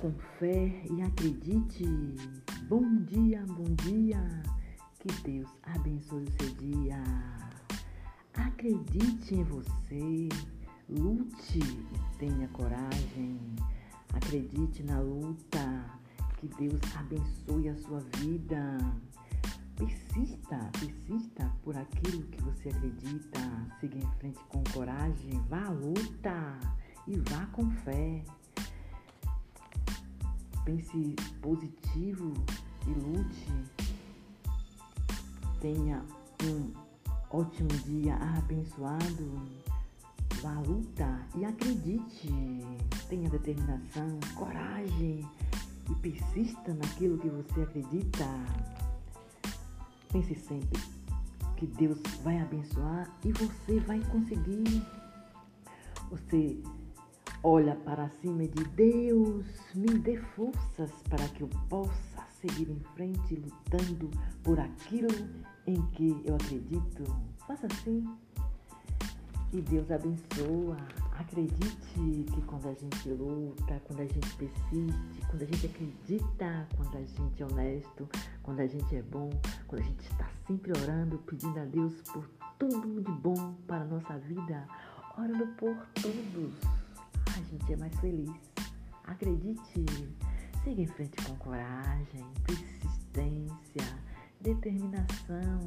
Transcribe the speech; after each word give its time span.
com 0.00 0.12
fé 0.38 0.82
e 0.90 1.02
acredite. 1.02 1.84
Bom 2.68 3.02
dia, 3.04 3.44
bom 3.46 3.64
dia. 3.84 4.20
Que 4.98 5.12
Deus 5.22 5.48
abençoe 5.62 6.24
o 6.24 6.42
seu 6.42 6.54
dia. 6.54 7.02
Acredite 8.34 9.34
em 9.34 9.44
você. 9.44 10.28
Lute 10.88 11.58
e 11.58 12.18
tenha 12.18 12.48
coragem. 12.48 13.38
Acredite 14.14 14.82
na 14.84 15.00
luta. 15.00 15.84
Que 16.38 16.48
Deus 16.48 16.80
abençoe 16.96 17.68
a 17.68 17.76
sua 17.76 18.00
vida. 18.16 18.78
Persista, 19.76 20.70
persista 20.78 21.52
por 21.62 21.76
aquilo 21.76 22.22
que 22.24 22.42
você 22.42 22.68
acredita. 22.68 23.40
Siga 23.80 23.98
em 23.98 24.12
frente 24.18 24.40
com 24.48 24.62
coragem. 24.72 25.40
Vá 25.48 25.64
à 25.64 25.70
luta 25.70 26.58
e 27.06 27.16
vá 27.30 27.46
com 27.46 27.68
fé 27.70 28.24
pense 30.68 31.16
positivo 31.40 32.34
e 32.86 32.90
lute. 32.90 33.52
Tenha 35.62 36.04
um 36.44 36.70
ótimo 37.30 37.68
dia 37.86 38.16
abençoado. 38.36 39.48
Vá 40.42 40.60
luta 40.60 41.26
e 41.36 41.44
acredite. 41.46 42.28
Tenha 43.08 43.30
determinação, 43.30 44.20
coragem 44.34 45.26
e 45.90 45.94
persista 46.02 46.74
naquilo 46.74 47.16
que 47.16 47.30
você 47.30 47.62
acredita. 47.62 48.26
Pense 50.12 50.34
sempre 50.34 50.82
que 51.56 51.66
Deus 51.66 51.98
vai 52.22 52.38
abençoar 52.40 53.10
e 53.24 53.32
você 53.32 53.80
vai 53.80 54.00
conseguir. 54.10 54.82
Você 56.10 56.62
olha 57.42 57.74
para 57.76 58.08
cima 58.20 58.44
e 58.44 58.48
diz: 58.48 58.68
Deus, 58.68 59.46
me 59.74 59.98
dê 59.98 60.16
forças 60.16 60.90
para 61.08 61.26
que 61.28 61.42
eu 61.42 61.48
possa 61.68 62.26
seguir 62.40 62.70
em 62.70 62.80
frente 62.94 63.36
lutando 63.36 64.10
por 64.42 64.58
aquilo 64.58 65.08
em 65.66 65.80
que 65.92 66.22
eu 66.24 66.34
acredito. 66.34 67.04
Faça 67.46 67.66
assim. 67.66 68.04
E 69.52 69.62
Deus 69.62 69.90
abençoa. 69.90 70.76
Acredite 71.18 71.74
que 71.94 72.42
quando 72.46 72.68
a 72.68 72.74
gente 72.74 73.08
luta, 73.08 73.80
quando 73.86 74.00
a 74.00 74.04
gente 74.04 74.36
persiste, 74.36 75.26
quando 75.28 75.42
a 75.42 75.46
gente 75.46 75.66
acredita, 75.66 76.68
quando 76.76 76.96
a 76.96 77.00
gente 77.00 77.42
é 77.42 77.46
honesto, 77.46 78.08
quando 78.42 78.60
a 78.60 78.66
gente 78.66 78.94
é 78.94 79.02
bom, 79.02 79.30
quando 79.66 79.80
a 79.80 79.84
gente 79.84 80.00
está 80.00 80.28
sempre 80.46 80.70
orando, 80.80 81.18
pedindo 81.18 81.58
a 81.58 81.64
Deus 81.64 81.94
por 82.12 82.28
tudo 82.58 83.02
de 83.02 83.10
bom 83.10 83.54
para 83.66 83.82
a 83.82 83.86
nossa 83.86 84.16
vida, 84.18 84.64
orando 85.16 85.46
por 85.56 85.74
todos 86.00 86.77
a 87.38 87.42
gente 87.42 87.72
é 87.72 87.76
mais 87.76 87.94
feliz. 88.00 88.30
Acredite, 89.04 89.86
siga 90.64 90.82
em 90.82 90.86
frente 90.86 91.24
com 91.24 91.36
coragem, 91.36 92.26
persistência, 92.44 93.98
determinação, 94.40 95.60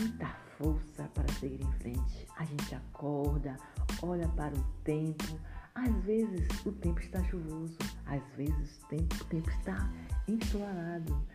muita 0.00 0.26
força 0.58 1.04
para 1.14 1.30
seguir 1.34 1.62
em 1.62 1.72
frente. 1.72 2.26
A 2.36 2.44
gente 2.44 2.74
acorda, 2.74 3.56
olha 4.02 4.28
para 4.30 4.54
o 4.54 4.62
tempo. 4.84 5.38
Às 5.74 5.94
vezes 6.04 6.48
o 6.64 6.72
tempo 6.72 6.98
está 6.98 7.22
chuvoso, 7.24 7.76
às 8.06 8.22
vezes 8.34 8.82
o 8.82 8.88
tempo, 8.88 9.14
o 9.20 9.24
tempo 9.26 9.50
está 9.50 9.92
ensolarado. 10.26 11.26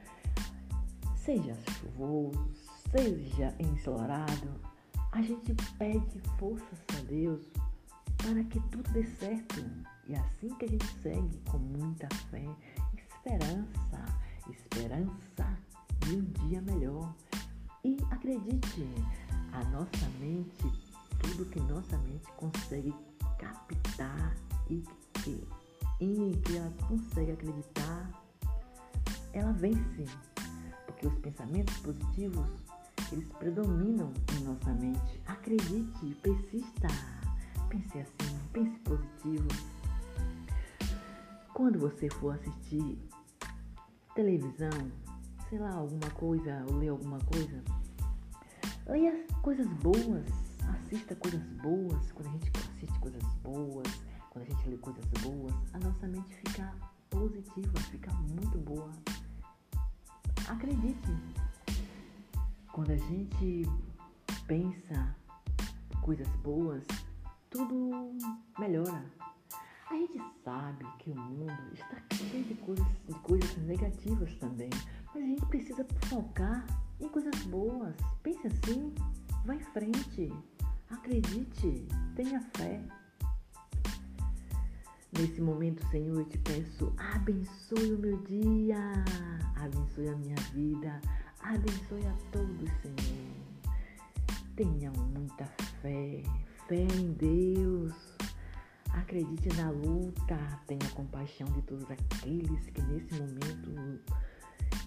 Seja 1.15 1.55
chuvoso, 1.69 2.51
seja 2.89 3.55
ensolarado, 3.59 4.59
a 5.11 5.21
gente 5.21 5.53
pede 5.77 6.19
forças 6.39 6.79
a 6.97 7.01
Deus 7.03 7.45
para 8.21 8.43
que 8.43 8.59
tudo 8.69 8.89
dê 8.91 9.03
certo. 9.03 9.63
E 10.07 10.15
assim 10.15 10.49
que 10.55 10.65
a 10.65 10.67
gente 10.67 10.85
segue 11.01 11.37
com 11.49 11.57
muita 11.57 12.07
fé, 12.29 12.45
esperança, 12.95 14.05
esperança 14.49 15.57
de 15.99 16.15
um 16.15 16.23
dia 16.47 16.61
melhor. 16.61 17.13
E 17.83 17.97
acredite, 18.11 18.87
a 19.53 19.63
nossa 19.65 20.07
mente, 20.19 20.71
tudo 21.19 21.45
que 21.45 21.59
nossa 21.61 21.97
mente 21.99 22.31
consegue 22.37 22.93
captar 23.39 24.35
e 24.69 24.83
que, 25.13 25.43
em 25.99 26.31
que 26.41 26.57
ela 26.57 26.71
consegue 26.87 27.31
acreditar, 27.31 28.09
ela 29.33 29.51
vence. 29.53 30.05
Porque 30.85 31.07
os 31.07 31.15
pensamentos 31.15 31.75
positivos, 31.77 32.49
eles 33.11 33.27
predominam 33.39 34.13
em 34.37 34.43
nossa 34.43 34.71
mente. 34.73 35.21
Acredite, 35.25 36.15
persista. 36.21 37.20
Pense 37.71 37.99
assim, 37.99 38.37
pense 38.51 38.77
positivo. 38.79 39.47
Quando 41.53 41.79
você 41.79 42.09
for 42.09 42.35
assistir 42.35 42.99
televisão, 44.13 44.91
sei 45.47 45.57
lá, 45.57 45.75
alguma 45.75 46.09
coisa, 46.09 46.65
ou 46.67 46.75
ler 46.75 46.89
alguma 46.89 47.17
coisa, 47.19 47.63
leia 48.87 49.25
coisas 49.41 49.67
boas, 49.75 50.25
assista 50.67 51.15
coisas 51.15 51.41
boas. 51.63 52.11
Quando 52.11 52.27
a 52.27 52.31
gente 52.31 52.51
assiste 52.57 52.99
coisas 52.99 53.23
boas, 53.35 53.87
quando 54.31 54.47
a 54.47 54.49
gente 54.49 54.69
lê 54.69 54.77
coisas 54.77 55.05
boas, 55.23 55.53
a 55.71 55.79
nossa 55.79 56.07
mente 56.09 56.35
fica 56.45 56.75
positiva, 57.09 57.79
fica 57.89 58.11
muito 58.13 58.57
boa. 58.57 58.91
Acredite, 60.49 61.15
quando 62.73 62.91
a 62.91 62.97
gente 62.97 63.65
pensa 64.45 65.15
coisas 66.01 66.27
boas, 66.43 66.83
tudo 67.51 68.17
melhora. 68.57 69.05
A 69.89 69.93
gente 69.93 70.19
sabe 70.43 70.85
que 70.99 71.11
o 71.11 71.15
mundo 71.15 71.73
está 71.73 72.01
cheio 72.15 72.45
de 72.45 72.55
coisas, 72.55 72.87
de 73.05 73.13
coisas 73.19 73.57
negativas 73.57 74.33
também, 74.35 74.69
mas 75.13 75.23
a 75.23 75.27
gente 75.27 75.45
precisa 75.47 75.85
focar 76.05 76.65
em 76.99 77.09
coisas 77.09 77.35
boas. 77.47 77.93
Pense 78.23 78.47
assim, 78.47 78.93
vá 79.45 79.53
em 79.53 79.59
frente, 79.59 80.33
acredite, 80.89 81.85
tenha 82.15 82.39
fé. 82.55 82.81
Nesse 85.11 85.41
momento, 85.41 85.85
Senhor, 85.89 86.19
eu 86.19 86.25
te 86.29 86.37
peço, 86.37 86.93
abençoe 86.97 87.93
o 87.93 87.99
meu 87.99 88.17
dia, 88.23 88.79
abençoe 89.57 90.07
a 90.07 90.15
minha 90.15 90.37
vida, 90.53 91.01
abençoe 91.41 92.07
a 92.07 92.13
todos, 92.31 92.71
Senhor. 92.81 93.75
Tenham 94.55 94.93
muita 95.13 95.45
fé, 95.81 96.23
fé 96.71 96.87
em 96.95 97.11
Deus. 97.11 97.93
Acredite 98.93 99.49
na 99.57 99.69
luta. 99.71 100.37
Tenha 100.67 100.89
compaixão 100.93 101.45
de 101.47 101.61
todos 101.63 101.83
aqueles 101.91 102.65
que 102.69 102.81
nesse 102.83 103.13
momento 103.15 104.01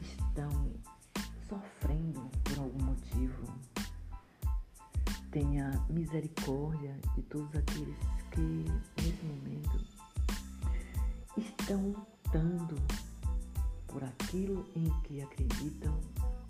estão 0.01 0.73
sofrendo 1.47 2.31
por 2.43 2.59
algum 2.61 2.85
motivo. 2.85 3.45
Tenha 5.31 5.71
misericórdia 5.91 6.99
de 7.15 7.23
todos 7.25 7.55
aqueles 7.55 7.99
que 8.31 8.65
nesse 9.03 9.23
momento 9.27 9.79
estão 11.37 11.89
lutando 11.89 12.77
por 13.89 14.03
aquilo 14.03 14.67
em 14.75 14.89
que 15.03 15.21
acreditam, 15.21 16.01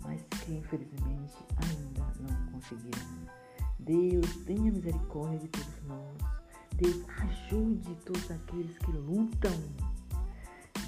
mas 0.01 0.21
que 0.45 0.53
infelizmente 0.53 1.35
ainda 1.57 2.05
não 2.21 2.53
conseguiram. 2.53 3.44
Deus, 3.79 4.35
tenha 4.45 4.71
misericórdia 4.71 5.39
de 5.39 5.47
todos 5.49 5.83
nós. 5.87 6.17
Deus, 6.75 7.05
ajude 7.21 7.95
todos 8.05 8.31
aqueles 8.31 8.77
que 8.79 8.91
lutam. 8.91 9.53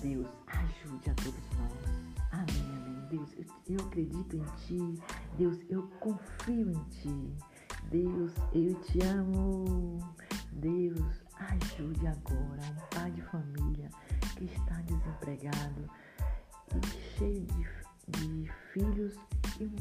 Deus, 0.02 0.28
ajude 0.48 1.10
a 1.10 1.14
todos 1.16 1.44
nós. 1.58 2.18
Amém, 2.32 2.76
amém. 2.76 3.08
Deus, 3.10 3.34
eu, 3.38 3.76
eu 3.76 3.86
acredito 3.86 4.36
em 4.36 4.46
Ti. 4.66 5.02
Deus, 5.38 5.58
eu 5.70 5.84
confio 6.00 6.72
em 6.72 6.84
Ti. 6.90 7.34
Deus, 7.90 8.34
eu 8.54 8.74
te 8.82 9.02
amo. 9.04 10.00
Deus, 10.52 11.24
ajude 11.36 12.08
agora 12.08 12.62
um 12.72 12.96
pai 12.96 13.12
de 13.12 13.22
família 13.22 13.90
que 14.36 14.46
está 14.46 14.82
desempregado 14.82 15.90
e 16.76 17.18
cheio 17.18 17.46
de, 17.46 18.44
de 18.44 18.52
filhos 18.74 19.16
e, 19.60 19.72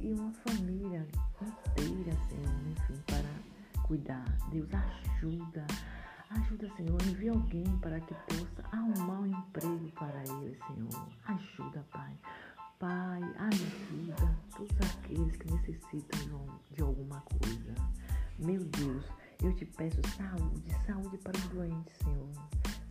e 0.00 0.12
uma 0.12 0.32
família 0.32 1.06
inteira, 1.42 2.16
Senhor, 2.28 2.68
enfim, 2.70 3.02
para 3.06 3.82
cuidar. 3.82 4.24
Deus 4.50 4.68
ajuda. 4.72 5.66
Ajuda, 6.30 6.70
Senhor, 6.76 7.02
envia 7.02 7.32
alguém 7.32 7.64
para 7.78 8.00
que 8.00 8.14
possa 8.14 8.68
arrumar 8.72 9.20
um 9.20 9.26
emprego 9.26 9.90
para 9.92 10.22
ele, 10.22 10.58
Senhor. 10.66 11.08
Ajuda, 11.26 11.84
Pai. 11.90 12.16
Pai, 12.78 13.20
ajuda 13.38 14.36
todos 14.56 14.76
aqueles 14.80 15.36
que 15.36 15.52
necessitam 15.52 16.46
de 16.72 16.82
alguma 16.82 17.20
coisa. 17.20 17.74
Meu 18.38 18.64
Deus, 18.64 19.04
eu 19.42 19.54
te 19.54 19.66
peço 19.66 20.00
saúde, 20.16 20.74
saúde 20.86 21.18
para 21.18 21.36
os 21.36 21.48
doentes, 21.48 21.96
Senhor. 21.98 22.30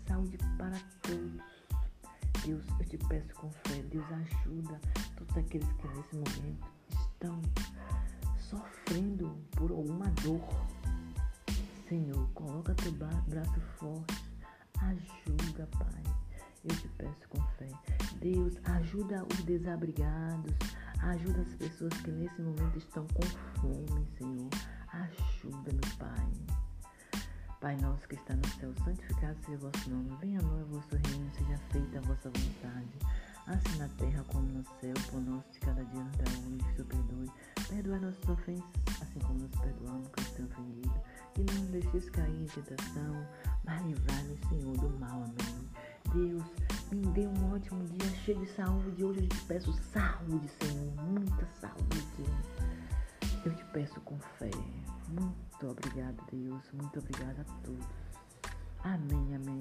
Saúde 0.08 0.38
para 0.58 0.78
todos. 1.02 1.60
Deus, 2.46 2.64
eu 2.80 2.86
te 2.86 2.98
peço 3.08 3.34
com 3.36 3.50
fé, 3.50 3.82
Deus 3.90 4.06
ajuda 4.12 4.80
todos 5.18 5.38
aqueles 5.38 5.72
que 5.74 5.88
nesse 5.88 6.16
momento 6.16 6.79
estão 7.19 7.42
sofrendo 8.38 9.38
por 9.51 9.71
alguma 9.71 10.06
dor, 10.24 10.42
Senhor, 11.89 12.30
coloca 12.33 12.74
teu 12.75 12.94
braço 12.94 13.60
forte, 13.77 14.24
ajuda, 14.81 15.68
Pai. 15.77 16.04
Eu 16.63 16.75
te 16.75 16.88
peço 16.89 17.27
com 17.30 17.42
fé. 17.57 17.68
Deus, 18.21 18.56
ajuda 18.63 19.25
os 19.25 19.44
desabrigados. 19.44 20.54
Ajuda 21.01 21.42
as 21.42 21.54
pessoas 21.56 21.94
que 22.01 22.12
nesse 22.12 22.42
momento 22.42 22.77
estão 22.77 23.06
com 23.07 23.24
fome, 23.60 24.07
Senhor. 24.18 24.50
Ajuda, 24.88 25.71
meu 25.71 25.98
Pai. 25.98 26.31
Pai 27.60 27.75
nosso 27.77 28.07
que 28.07 28.16
está 28.16 28.36
no 28.36 28.48
céu, 28.60 28.74
santificado 28.83 29.38
seja 29.45 29.57
o 29.57 29.71
vosso 29.71 29.89
nome. 29.89 30.18
Venha 30.21 30.39
a 30.39 30.44
nós 30.44 30.62
o 30.63 30.75
vosso 30.75 30.95
reino, 30.95 31.31
seja 31.31 31.57
feita 31.71 31.98
a 31.98 32.01
vossa 32.01 32.30
vontade. 32.30 33.00
Assim 33.50 33.80
na 33.80 33.88
terra 33.98 34.24
como 34.28 34.48
no 34.48 34.63
céu, 34.80 34.94
por 35.10 35.19
nós 35.22 35.44
de 35.51 35.60
cada 35.60 35.84
dia 35.84 36.04
nos 36.04 36.16
dá 36.18 36.24
hoje, 36.24 36.75
seu 36.75 36.86
perdoe. 36.86 37.31
Perdoa 37.68 38.00
nossas 38.00 38.30
ofensas, 38.30 38.63
assim 39.01 39.19
como 39.19 39.40
nos 39.40 39.60
perdoamos 39.60 40.07
que 40.10 40.22
nos 40.22 40.31
tem 40.34 40.46
ofendido. 40.46 41.01
E 41.36 41.42
não 41.42 41.56
nos 41.56 41.69
deixes 41.72 42.10
cair 42.12 42.42
em 42.42 42.46
tentação, 42.46 43.28
mas 43.63 43.84
livrai-nos, 43.88 44.40
Senhor, 44.50 44.78
do 44.78 45.00
mal. 45.00 45.24
Amém. 45.24 45.69
Deus, 46.13 46.44
me 46.92 47.07
dê 47.07 47.25
um 47.25 47.51
ótimo 47.51 47.84
dia 47.86 48.10
cheio 48.24 48.40
de 48.40 48.51
saúde. 48.51 49.04
Hoje 49.04 49.19
eu 49.19 49.28
te 49.28 49.42
peço 49.46 49.74
saúde, 49.74 50.48
Senhor, 50.62 51.04
muita 51.04 51.48
saúde. 51.60 52.06
Eu 53.44 53.56
te 53.56 53.66
peço 53.74 54.00
com 54.02 54.19
fé. 54.38 54.52
Muito 55.07 55.68
obrigada, 55.68 56.22
Deus. 56.31 56.63
Muito 56.74 57.00
obrigada 57.00 57.42
a 57.42 57.63
todos. 57.63 57.88
Amém, 58.84 59.36
amém. 59.36 59.60